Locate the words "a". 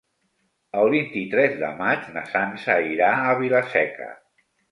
3.27-3.37